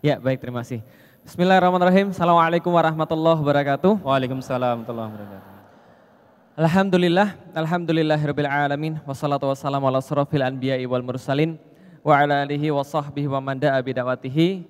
[0.00, 0.80] Ya, baik terima kasih.
[1.28, 2.08] Bismillahirrahmanirrahim.
[2.08, 4.00] Assalamualaikum warahmatullahi wabarakatuh.
[4.00, 5.52] Waalaikumsalam warahmatullahi wabarakatuh.
[6.56, 11.60] Alhamdulillah, alhamdulillahirabbil alamin wassalatu wassalamu ala asrofil anbiya'i wal mursalin
[12.00, 14.64] wa ala alihi wa sahbihi wa man da'a bidawatihi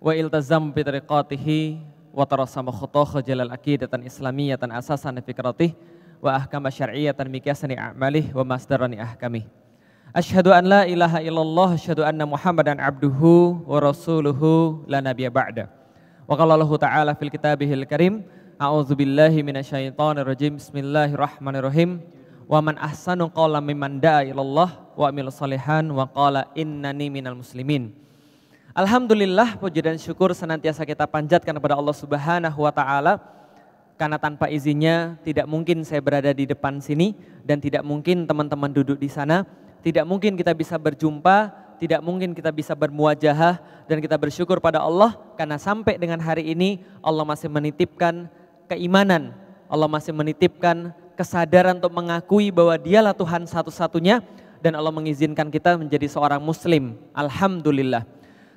[0.00, 1.84] wa iltazam bi tariqatihi
[2.16, 5.76] wa tarasama khutah jalal aqidatan islamiyatan asasan fikratih
[6.24, 9.44] wa ahkam syar'iyyatan miqyasan a'malih wa masdarani ahkamih.
[10.12, 15.72] Asyhadu an la ilaha illallah, asyhadu anna Muhammadan abduhu wa rasuluhu la nabiyya ba'da.
[16.28, 18.20] Wa qala Ta'ala fil kitabihil karim,
[18.60, 20.60] A'udzu billahi minasyaitonir rajim.
[20.60, 22.04] Bismillahirrahmanirrahim.
[22.44, 27.96] Wa man ahsanu qawlan mimman da'a ilallah wa amil salihan wa qala innani minal muslimin.
[28.76, 33.16] Alhamdulillah puji dan syukur senantiasa kita panjatkan kepada Allah Subhanahu wa taala
[33.96, 37.16] karena tanpa izinnya tidak mungkin saya berada di depan sini
[37.48, 41.50] dan tidak mungkin teman-teman duduk di sana tidak mungkin kita bisa berjumpa,
[41.82, 43.58] tidak mungkin kita bisa bermuajahah
[43.90, 48.30] dan kita bersyukur pada Allah karena sampai dengan hari ini Allah masih menitipkan
[48.70, 49.34] keimanan,
[49.66, 54.22] Allah masih menitipkan kesadaran untuk mengakui bahwa dialah Tuhan satu-satunya
[54.62, 56.94] dan Allah mengizinkan kita menjadi seorang muslim.
[57.10, 58.06] Alhamdulillah.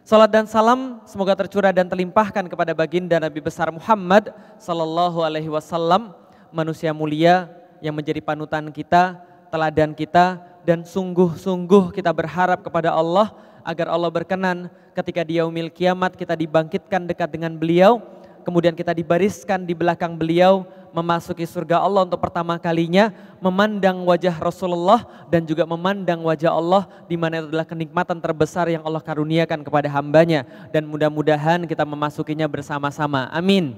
[0.05, 4.29] Salat dan salam semoga tercurah dan terlimpahkan kepada baginda Nabi besar Muhammad
[4.61, 6.13] sallallahu alaihi wasallam,
[6.53, 7.49] manusia mulia
[7.81, 9.17] yang menjadi panutan kita,
[9.49, 16.17] teladan kita dan sungguh-sungguh kita berharap kepada Allah agar Allah berkenan ketika di yaumil kiamat
[16.17, 18.01] kita dibangkitkan dekat dengan beliau,
[18.41, 23.11] kemudian kita dibariskan di belakang beliau memasuki surga Allah untuk pertama kalinya
[23.43, 28.81] memandang wajah Rasulullah dan juga memandang wajah Allah di mana itu adalah kenikmatan terbesar yang
[28.81, 33.27] Allah karuniakan kepada hambanya dan mudah-mudahan kita memasukinya bersama-sama.
[33.29, 33.75] Amin.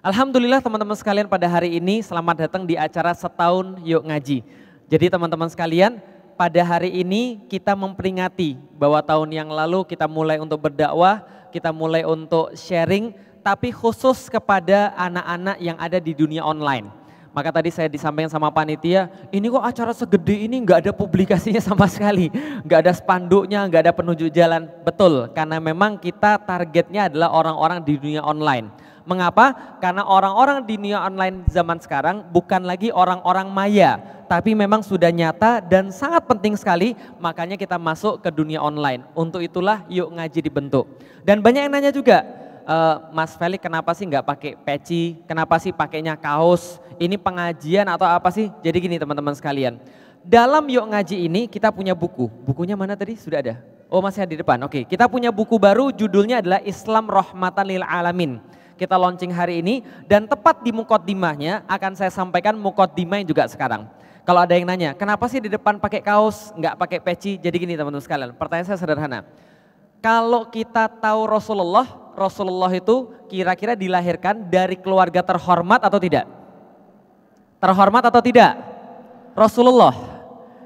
[0.00, 4.40] Alhamdulillah teman-teman sekalian pada hari ini selamat datang di acara setahun yuk ngaji.
[4.90, 6.02] Jadi teman-teman sekalian,
[6.34, 11.22] pada hari ini kita memperingati bahwa tahun yang lalu kita mulai untuk berdakwah,
[11.54, 16.90] kita mulai untuk sharing, tapi khusus kepada anak-anak yang ada di dunia online.
[17.30, 21.86] Maka tadi saya disampaikan sama panitia, ini kok acara segede ini nggak ada publikasinya sama
[21.86, 22.26] sekali,
[22.66, 24.66] nggak ada spanduknya, nggak ada penunjuk jalan.
[24.82, 28.74] Betul, karena memang kita targetnya adalah orang-orang di dunia online.
[29.10, 29.74] Mengapa?
[29.82, 33.98] Karena orang-orang di dunia online zaman sekarang bukan lagi orang-orang maya,
[34.30, 39.02] tapi memang sudah nyata dan sangat penting sekali makanya kita masuk ke dunia online.
[39.18, 40.86] Untuk itulah yuk ngaji dibentuk.
[41.26, 42.22] Dan banyak yang nanya juga,
[42.62, 42.76] e,
[43.10, 48.30] Mas Felix kenapa sih nggak pakai peci, kenapa sih pakainya kaos, ini pengajian atau apa
[48.30, 48.46] sih?
[48.62, 49.82] Jadi gini teman-teman sekalian,
[50.22, 53.18] dalam yuk ngaji ini kita punya buku, bukunya mana tadi?
[53.18, 53.58] Sudah ada?
[53.90, 54.86] Oh masih ada di depan, oke.
[54.86, 58.38] Kita punya buku baru judulnya adalah Islam Rahmatan Lil Alamin
[58.80, 63.84] kita launching hari ini dan tepat di mukoddimahnya akan saya sampaikan mukoddimah juga sekarang.
[64.24, 67.36] Kalau ada yang nanya, kenapa sih di depan pakai kaos, nggak pakai peci?
[67.36, 69.28] Jadi gini teman-teman sekalian, pertanyaan saya sederhana.
[70.00, 71.84] Kalau kita tahu Rasulullah,
[72.16, 76.24] Rasulullah itu kira-kira dilahirkan dari keluarga terhormat atau tidak?
[77.60, 78.56] Terhormat atau tidak?
[79.36, 79.92] Rasulullah.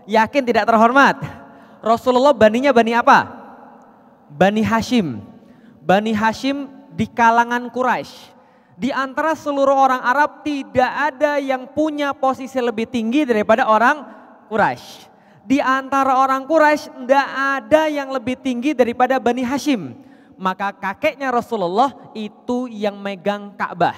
[0.06, 1.18] Yakin tidak terhormat?
[1.82, 3.26] Rasulullah baninya bani apa?
[4.30, 5.18] Bani Hashim.
[5.82, 8.34] Bani Hashim di kalangan Quraisy
[8.74, 14.02] di antara seluruh orang Arab tidak ada yang punya posisi lebih tinggi daripada orang
[14.50, 15.14] Quraisy.
[15.46, 17.28] Di antara orang Quraisy tidak
[17.62, 19.94] ada yang lebih tinggi daripada Bani Hashim.
[20.34, 23.94] Maka kakeknya Rasulullah itu yang megang Ka'bah.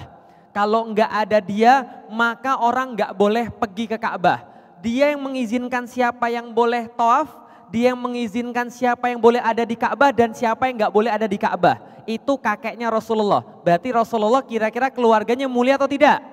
[0.53, 4.45] Kalau enggak ada dia, maka orang enggak boleh pergi ke Ka'bah.
[4.85, 7.33] Dia yang mengizinkan siapa yang boleh tawaf,
[7.73, 11.25] dia yang mengizinkan siapa yang boleh ada di Ka'bah dan siapa yang enggak boleh ada
[11.25, 13.43] di Ka'bah itu kakeknya Rasulullah.
[13.61, 16.23] Berarti Rasulullah kira-kira keluarganya mulia atau tidak?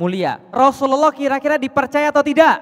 [0.00, 0.42] Mulia.
[0.50, 2.58] Rasulullah kira-kira dipercaya atau tidak?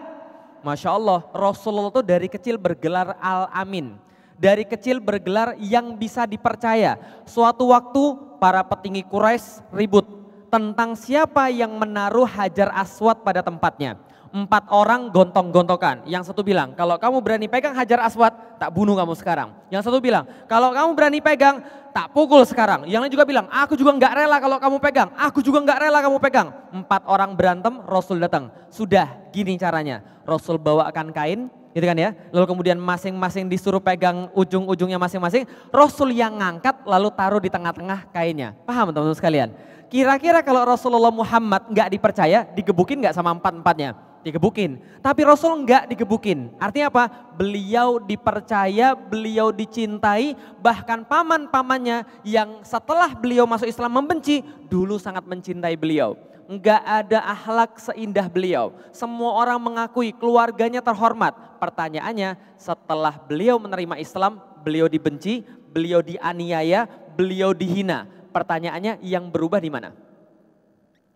[0.61, 3.97] Masya Allah, Rasulullah itu dari kecil bergelar Al-Amin.
[4.37, 6.99] Dari kecil bergelar yang bisa dipercaya.
[7.25, 8.03] Suatu waktu
[8.43, 10.05] para petinggi Quraisy ribut
[10.51, 13.97] tentang siapa yang menaruh hajar aswad pada tempatnya
[14.33, 16.09] empat orang gontong-gontokan.
[16.09, 19.53] Yang satu bilang, kalau kamu berani pegang hajar aswad, tak bunuh kamu sekarang.
[19.69, 21.61] Yang satu bilang, kalau kamu berani pegang,
[21.93, 22.89] tak pukul sekarang.
[22.89, 25.09] Yang lain juga bilang, aku juga nggak rela kalau kamu pegang.
[25.21, 26.49] Aku juga nggak rela kamu pegang.
[26.73, 28.49] Empat orang berantem, Rasul datang.
[28.73, 30.01] Sudah, gini caranya.
[30.25, 32.17] Rasul bawakan kain, gitu kan ya.
[32.33, 35.45] Lalu kemudian masing-masing disuruh pegang ujung-ujungnya masing-masing.
[35.69, 38.57] Rasul yang ngangkat lalu taruh di tengah-tengah kainnya.
[38.65, 39.49] Paham teman-teman sekalian?
[39.93, 44.12] Kira-kira kalau Rasulullah Muhammad nggak dipercaya, digebukin nggak sama empat-empatnya?
[44.23, 44.79] Digebukin.
[45.03, 46.55] Tapi Rasul enggak digebukin.
[46.59, 47.05] Artinya apa?
[47.37, 55.75] Beliau dipercaya, beliau dicintai, bahkan paman-pamannya yang setelah beliau masuk Islam membenci, dulu sangat mencintai
[55.75, 56.15] beliau.
[56.51, 58.75] Enggak ada akhlak seindah beliau.
[58.91, 61.33] Semua orang mengakui keluarganya terhormat.
[61.63, 68.11] Pertanyaannya, setelah beliau menerima Islam, beliau dibenci, beliau dianiaya, beliau dihina.
[68.35, 69.95] Pertanyaannya yang berubah di mana?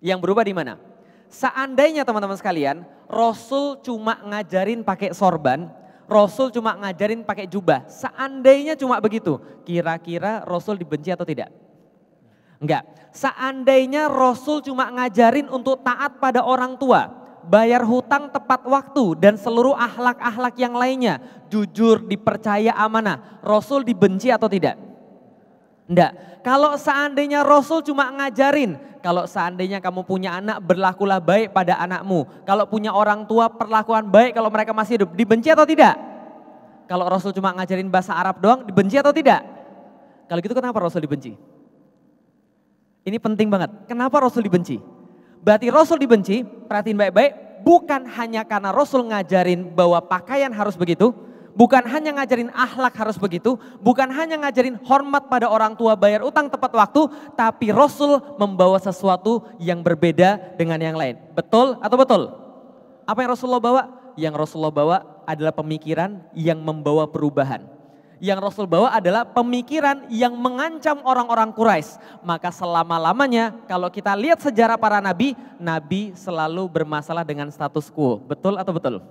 [0.00, 0.74] Yang berubah di mana?
[1.26, 5.68] Seandainya teman-teman sekalian, Rasul cuma ngajarin pakai sorban,
[6.06, 7.82] Rasul cuma ngajarin pakai jubah.
[7.90, 11.50] Seandainya cuma begitu, kira-kira Rasul dibenci atau tidak?
[12.62, 12.86] Enggak.
[13.10, 17.10] Seandainya Rasul cuma ngajarin untuk taat pada orang tua,
[17.46, 21.18] bayar hutang tepat waktu dan seluruh ahlak-ahlak yang lainnya,
[21.50, 24.85] jujur, dipercaya amanah, Rasul dibenci atau tidak?
[25.86, 26.42] Enggak.
[26.42, 32.26] Kalau seandainya Rasul cuma ngajarin, kalau seandainya kamu punya anak berlakulah baik pada anakmu.
[32.42, 35.94] Kalau punya orang tua perlakuan baik kalau mereka masih hidup, dibenci atau tidak?
[36.86, 39.42] Kalau Rasul cuma ngajarin bahasa Arab doang, dibenci atau tidak?
[40.26, 41.38] Kalau gitu kenapa Rasul dibenci?
[43.06, 43.70] Ini penting banget.
[43.86, 44.82] Kenapa Rasul dibenci?
[45.42, 51.14] Berarti Rasul dibenci, perhatiin baik-baik, bukan hanya karena Rasul ngajarin bahwa pakaian harus begitu,
[51.56, 56.52] bukan hanya ngajarin akhlak harus begitu, bukan hanya ngajarin hormat pada orang tua bayar utang
[56.52, 61.16] tepat waktu, tapi Rasul membawa sesuatu yang berbeda dengan yang lain.
[61.32, 62.22] Betul atau betul?
[63.08, 63.82] Apa yang Rasulullah bawa?
[64.14, 67.76] Yang Rasulullah bawa adalah pemikiran yang membawa perubahan
[68.16, 72.00] yang Rasul bawa adalah pemikiran yang mengancam orang-orang Quraisy.
[72.24, 78.16] Maka selama-lamanya kalau kita lihat sejarah para nabi, nabi selalu bermasalah dengan status quo.
[78.16, 79.04] Betul atau betul?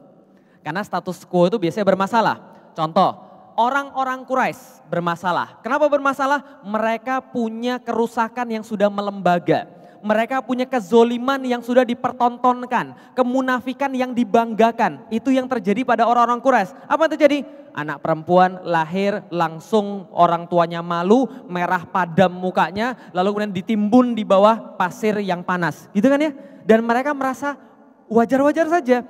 [0.66, 2.36] Karena status quo itu biasanya bermasalah.
[2.74, 3.14] Contoh,
[3.54, 5.62] orang-orang Quraisy bermasalah.
[5.62, 6.66] Kenapa bermasalah?
[6.66, 9.76] Mereka punya kerusakan yang sudah melembaga
[10.06, 15.10] mereka punya kezoliman yang sudah dipertontonkan, kemunafikan yang dibanggakan.
[15.10, 16.78] Itu yang terjadi pada orang-orang Quraisy.
[16.86, 17.40] Apa yang terjadi?
[17.74, 24.78] Anak perempuan lahir langsung orang tuanya malu, merah padam mukanya, lalu kemudian ditimbun di bawah
[24.78, 25.90] pasir yang panas.
[25.90, 26.32] Gitu kan ya?
[26.64, 27.58] Dan mereka merasa
[28.06, 29.02] wajar-wajar saja.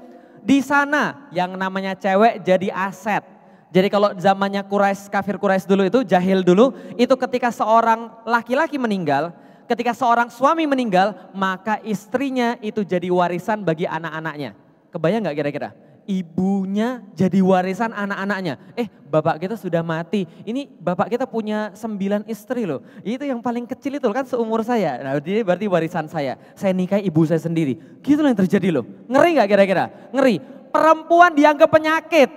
[0.45, 3.25] Di sana yang namanya cewek jadi aset.
[3.74, 9.33] Jadi kalau zamannya Quraisy, kafir Quraisy dulu itu, jahil dulu, itu ketika seorang laki-laki meninggal,
[9.68, 14.56] ketika seorang suami meninggal, maka istrinya itu jadi warisan bagi anak-anaknya.
[14.94, 15.69] Kebayang nggak kira-kira?
[16.06, 18.62] Ibunya jadi warisan anak-anaknya.
[18.78, 22.86] Eh bapak kita sudah mati, ini bapak kita punya sembilan istri loh.
[23.02, 25.02] Itu yang paling kecil itu kan seumur saya.
[25.02, 26.38] Nah dia berarti warisan saya.
[26.54, 28.02] Saya nikahi ibu saya sendiri.
[28.06, 28.86] Gitu yang terjadi loh.
[29.10, 29.86] Ngeri nggak kira-kira?
[30.13, 30.38] Ngeri.
[30.69, 32.30] Perempuan dianggap penyakit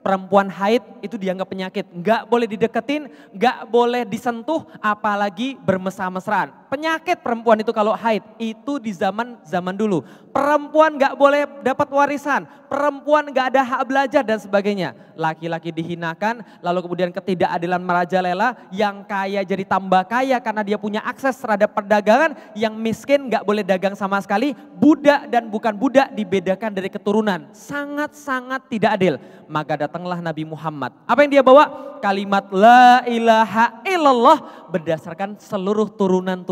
[0.00, 1.84] perempuan haid itu dianggap penyakit.
[1.92, 6.59] Nggak boleh dideketin, nggak boleh disentuh, apalagi bermesra-mesraan.
[6.70, 10.06] Penyakit perempuan itu kalau haid, itu di zaman zaman dulu.
[10.30, 14.94] Perempuan nggak boleh dapat warisan, perempuan nggak ada hak belajar dan sebagainya.
[15.18, 21.34] Laki-laki dihinakan, lalu kemudian ketidakadilan merajalela, yang kaya jadi tambah kaya karena dia punya akses
[21.42, 26.86] terhadap perdagangan, yang miskin nggak boleh dagang sama sekali, budak dan bukan budak dibedakan dari
[26.86, 27.50] keturunan.
[27.50, 29.18] Sangat-sangat tidak adil.
[29.50, 30.94] Maka datanglah Nabi Muhammad.
[31.10, 31.98] Apa yang dia bawa?
[32.00, 35.92] Kalimat la ilaha illallah berdasarkan seluruh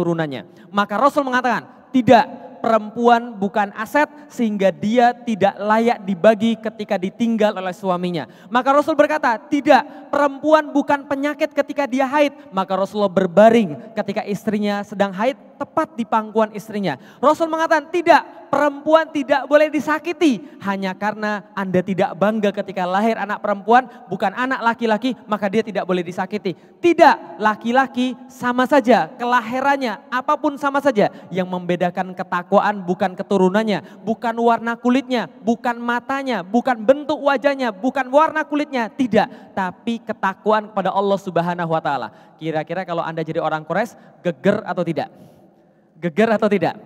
[0.08, 0.72] turunan-turunannya.
[0.72, 2.24] Maka Rasul mengatakan, tidak
[2.58, 8.28] perempuan bukan aset sehingga dia tidak layak dibagi ketika ditinggal oleh suaminya.
[8.52, 12.34] Maka Rasul berkata, tidak, perempuan bukan penyakit ketika dia haid.
[12.52, 16.94] Maka Rasulullah berbaring ketika istrinya sedang haid tepat di pangkuan istrinya.
[17.18, 23.42] Rasul mengatakan, tidak, perempuan tidak boleh disakiti hanya karena Anda tidak bangga ketika lahir anak
[23.42, 26.54] perempuan, bukan anak laki-laki, maka dia tidak boleh disakiti.
[26.78, 31.10] Tidak, laki-laki sama saja, kelahirannya apa pun sama saja.
[31.28, 32.14] Yang membedakan
[32.48, 39.28] ketakwaan bukan keturunannya, bukan warna kulitnya, bukan matanya, bukan bentuk wajahnya, bukan warna kulitnya, tidak.
[39.52, 42.08] Tapi ketakwaan kepada Allah subhanahu wa ta'ala.
[42.40, 45.12] Kira-kira kalau Anda jadi orang Quraisy, geger atau tidak?
[46.00, 46.80] Geger atau tidak?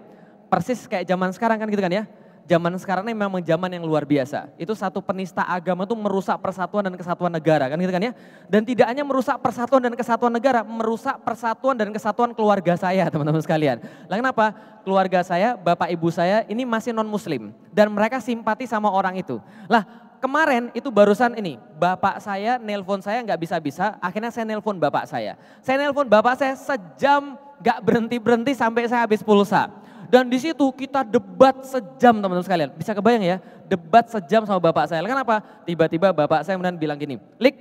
[0.53, 2.05] persis kayak zaman sekarang kan gitu kan ya.
[2.43, 4.51] Zaman sekarang ini memang zaman yang luar biasa.
[4.59, 8.13] Itu satu penista agama itu merusak persatuan dan kesatuan negara kan gitu kan ya.
[8.51, 13.39] Dan tidak hanya merusak persatuan dan kesatuan negara, merusak persatuan dan kesatuan keluarga saya teman-teman
[13.39, 13.79] sekalian.
[14.11, 14.47] Lah kenapa?
[14.83, 17.55] Keluarga saya, bapak ibu saya ini masih non muslim.
[17.71, 19.39] Dan mereka simpati sama orang itu.
[19.71, 19.87] Lah
[20.19, 25.39] kemarin itu barusan ini, bapak saya nelpon saya nggak bisa-bisa, akhirnya saya nelpon bapak saya.
[25.63, 29.71] Saya nelpon bapak saya sejam nggak berhenti-berhenti sampai saya habis pulsa.
[30.13, 32.69] Dan di situ kita debat sejam teman-teman sekalian.
[32.77, 35.01] Bisa kebayang ya, debat sejam sama bapak saya.
[35.01, 35.41] Kenapa?
[35.65, 37.57] Tiba-tiba bapak saya kemudian bilang gini, Lik,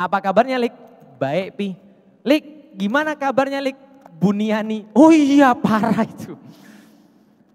[0.00, 0.72] apa kabarnya Lik?
[1.20, 1.76] Baik Pi.
[2.24, 3.76] Lik, gimana kabarnya Lik?
[4.16, 4.88] Buniani.
[4.96, 6.40] Oh iya parah itu.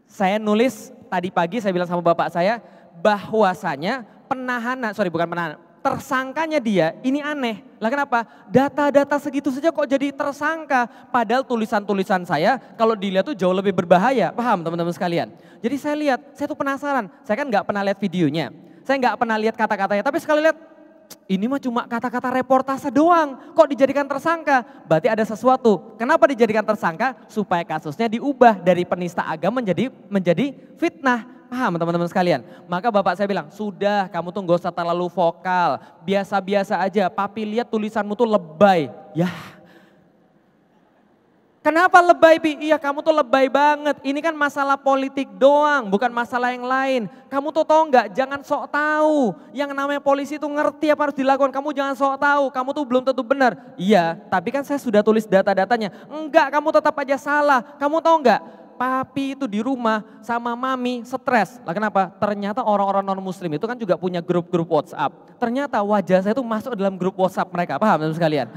[0.05, 2.61] Saya nulis tadi pagi saya bilang sama bapak saya
[3.01, 7.59] bahwasanya penahanan, sorry bukan penahanan, tersangkanya dia ini aneh.
[7.77, 8.23] Lah kenapa?
[8.47, 10.87] Data-data segitu saja kok jadi tersangka.
[11.11, 14.31] Padahal tulisan-tulisan saya kalau dilihat tuh jauh lebih berbahaya.
[14.31, 15.35] Paham teman-teman sekalian?
[15.59, 17.11] Jadi saya lihat, saya tuh penasaran.
[17.27, 18.55] Saya kan nggak pernah lihat videonya.
[18.87, 20.03] Saya nggak pernah lihat kata-katanya.
[20.07, 20.57] Tapi sekali lihat
[21.27, 24.63] ini mah cuma kata-kata reportase doang, kok dijadikan tersangka?
[24.87, 25.95] Berarti ada sesuatu.
[25.99, 27.15] Kenapa dijadikan tersangka?
[27.27, 31.32] Supaya kasusnya diubah dari penista agama menjadi menjadi fitnah.
[31.53, 32.41] Paham teman-teman sekalian?
[32.65, 37.05] Maka bapak saya bilang, sudah kamu tuh gak usah terlalu vokal, biasa-biasa aja.
[37.13, 38.89] Papi lihat tulisanmu tuh lebay.
[39.13, 39.29] Ya
[41.63, 42.59] Kenapa lebay Pi?
[42.59, 43.95] Iya kamu tuh lebay banget.
[44.03, 47.07] Ini kan masalah politik doang, bukan masalah yang lain.
[47.31, 48.11] Kamu tuh tahu nggak?
[48.11, 49.31] Jangan sok tahu.
[49.55, 51.55] Yang namanya polisi tuh ngerti apa harus dilakukan.
[51.55, 52.51] Kamu jangan sok tahu.
[52.51, 53.55] Kamu tuh belum tentu benar.
[53.79, 55.87] Iya, tapi kan saya sudah tulis data-datanya.
[56.11, 57.63] Enggak, kamu tetap aja salah.
[57.79, 58.62] Kamu tahu nggak?
[58.73, 61.61] Papi itu di rumah sama mami stres.
[61.63, 62.09] Lah kenapa?
[62.17, 65.13] Ternyata orang-orang non muslim itu kan juga punya grup-grup WhatsApp.
[65.37, 67.77] Ternyata wajah saya tuh masuk dalam grup WhatsApp mereka.
[67.77, 68.47] Paham teman sekalian?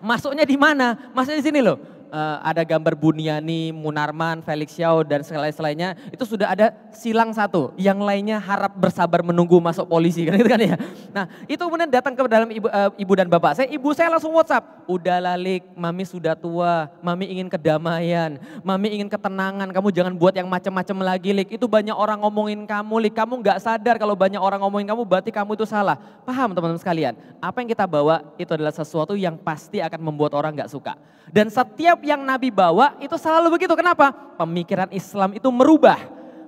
[0.00, 1.12] Masuknya di mana?
[1.12, 6.52] Masuknya di sini loh uh, ada gambar Buniani, Munarman, Felix Xiao dan selain-selainnya itu sudah
[6.52, 7.72] ada silang satu.
[7.78, 10.76] Yang lainnya harap bersabar menunggu masuk polisi kan gitu kan ya.
[11.14, 14.34] Nah itu kemudian datang ke dalam ibu, uh, ibu dan bapak saya, ibu saya langsung
[14.34, 14.84] WhatsApp.
[14.90, 18.36] Udah lalik, mami sudah tua, mami ingin kedamaian,
[18.66, 21.54] mami ingin ketenangan, kamu jangan buat yang macam-macam lagi lik.
[21.54, 25.30] Itu banyak orang ngomongin kamu lik, kamu nggak sadar kalau banyak orang ngomongin kamu berarti
[25.30, 25.94] kamu itu salah.
[26.26, 27.14] Paham teman-teman sekalian?
[27.38, 30.98] Apa yang kita bawa itu adalah sesuatu yang pasti akan membuat orang nggak suka.
[31.30, 33.72] Dan setiap yang Nabi bawa itu selalu begitu.
[33.76, 34.12] Kenapa?
[34.40, 35.98] Pemikiran Islam itu merubah.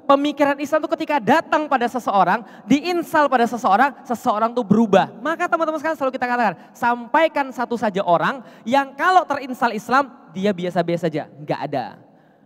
[0.03, 5.15] Pemikiran Islam itu ketika datang pada seseorang, diinsal pada seseorang, seseorang itu berubah.
[5.23, 10.51] Maka teman-teman sekalian selalu kita katakan, sampaikan satu saja orang yang kalau terinsal Islam, dia
[10.51, 11.31] biasa-biasa saja.
[11.39, 11.87] Enggak ada.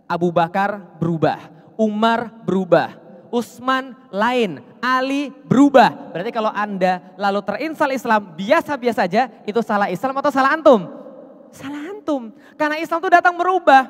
[0.05, 2.95] Abu Bakar berubah, Umar berubah,
[3.33, 6.13] Utsman lain, Ali berubah.
[6.15, 10.87] Berarti kalau Anda lalu terinsal Islam biasa-biasa saja, itu salah Islam atau salah antum?
[11.51, 12.31] Salah antum.
[12.55, 13.83] Karena Islam itu datang merubah.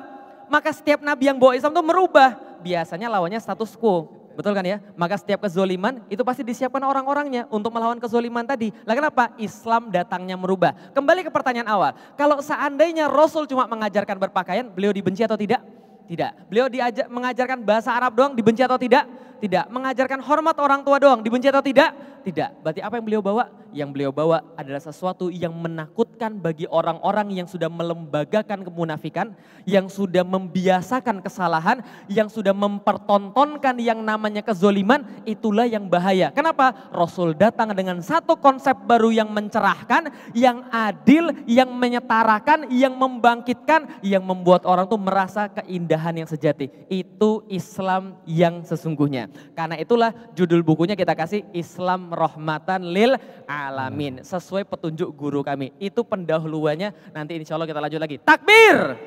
[0.50, 2.34] Maka setiap nabi yang bawa Islam itu merubah.
[2.58, 4.10] Biasanya lawannya status quo.
[4.34, 4.82] Betul kan ya?
[4.94, 8.74] Maka setiap kezoliman itu pasti disiapkan orang-orangnya untuk melawan kezoliman tadi.
[8.86, 9.34] Lah kenapa?
[9.38, 10.74] Islam datangnya merubah.
[10.94, 11.90] Kembali ke pertanyaan awal.
[12.18, 15.62] Kalau seandainya Rasul cuma mengajarkan berpakaian, beliau dibenci atau tidak?
[16.06, 16.48] Tidak.
[16.48, 19.10] Beliau diajar, mengajarkan bahasa Arab doang, dibenci atau tidak?
[19.38, 19.70] Tidak.
[19.70, 21.94] Mengajarkan hormat orang tua doang, dibenci atau tidak?
[22.26, 22.60] Tidak.
[22.60, 23.44] Berarti apa yang beliau bawa?
[23.68, 29.36] Yang beliau bawa adalah sesuatu yang menakutkan bagi orang-orang yang sudah melembagakan kemunafikan,
[29.68, 36.32] yang sudah membiasakan kesalahan, yang sudah mempertontonkan yang namanya kezoliman, itulah yang bahaya.
[36.32, 36.90] Kenapa?
[36.90, 44.24] Rasul datang dengan satu konsep baru yang mencerahkan, yang adil, yang menyetarakan, yang membangkitkan, yang
[44.24, 46.72] membuat orang tuh merasa keindahan yang sejati.
[46.88, 49.27] Itu Islam yang sesungguhnya.
[49.52, 53.16] Karena itulah judul bukunya kita kasih Islam rahmatan lil
[53.46, 54.20] alamin.
[54.24, 55.72] Sesuai petunjuk guru kami.
[55.80, 58.16] Itu pendahuluannya nanti insya Allah kita lanjut lagi.
[58.20, 58.98] Takbir!